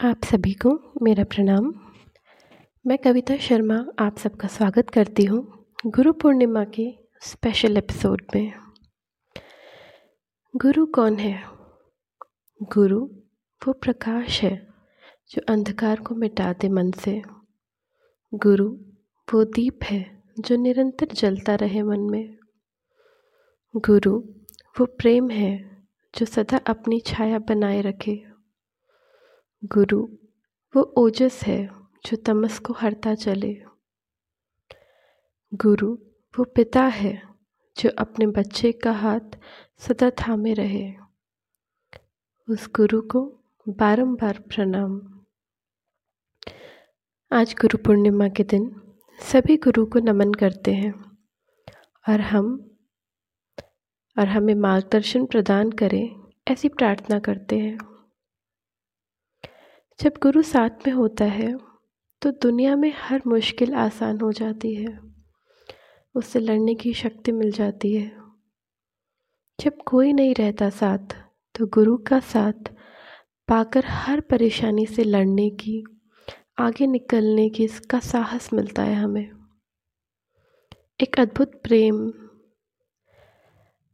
[0.00, 1.74] आप सभी को मेरा प्रणाम।
[2.86, 8.52] मैं कविता शर्मा आप सबका स्वागत करती हूँ गुरु पूर्णिमा के स्पेशल एपिसोड में।
[10.56, 11.44] गुरु कौन है?
[12.62, 13.06] गुरु
[13.66, 14.68] वो प्रकाश है
[15.30, 17.22] जो अंधकार को मिटा दे मन से।
[18.34, 18.68] गुरु
[19.34, 22.36] वो दीप है जो निरंतर जलता रहे मन में।
[23.76, 24.18] गुरु
[24.80, 28.35] वो प्रेम है जो सदा अपनी छाया बनाए रखे।
[29.64, 30.08] गुरु,
[30.76, 31.70] वो ओजस है
[32.06, 33.62] जो तमस को हरता चले।
[35.54, 35.94] गुरु,
[36.38, 37.22] वो पिता है
[37.78, 39.38] जो अपने बच्चे का हाथ
[39.78, 40.94] सदा थामे रहे।
[42.48, 45.20] उस गुरु को बारंबार प्रणाम।
[47.32, 48.82] आज गुरु पूर्णिमा के दिन
[49.20, 51.18] सभी गुरु को नमन करते हैं
[52.08, 52.70] और हम,
[54.18, 57.95] और हमें मार्गदर्शन प्रदान करें ऐसी प्रार्थना करते हैं।
[60.00, 61.56] जब गुरु साथ में होता है
[62.22, 64.98] तो दुनिया में हर मुश्किल आसान हो जाती है।
[66.14, 68.10] उससे लड़ने की शक्ति मिल जाती है।
[69.58, 71.16] जब कोई नहीं रहता साथ
[71.54, 72.70] तो गुरु का साथ
[73.48, 75.82] पाकर हर परेशानी से लड़ने की,
[76.58, 79.30] आगे निकलने की इसका साहस मिलता है हमें।
[81.00, 82.10] एक अद्भुत प्रेम,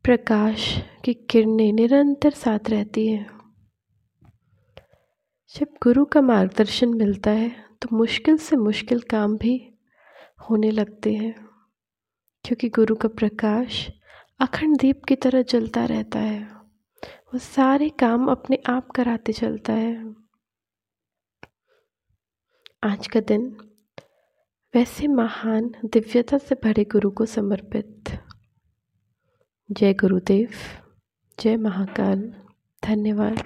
[0.04, 0.66] प्रकाश
[1.04, 3.41] की किरणें निरंतर साथ रहती हैं।
[5.56, 9.74] जब गुरु का मार्गदर्शन मिलता है तो मुश्किल से मुश्किल काम भी
[10.50, 11.48] होने लगते हैं।
[12.44, 13.90] क्योंकि गुरु का प्रकाश
[14.40, 16.54] अखंड दीप की तरह जलता रहता है।
[17.04, 20.14] वो सारे काम अपने आप कराते चलता है।
[22.84, 23.56] आज का दिन
[24.74, 28.04] वैसे महान दिव्यता से भरे गुरु को समर्पित।
[29.70, 30.48] जय गुरुदेव,
[31.40, 32.34] जय महाकाल।
[32.84, 33.44] धन्यवाद।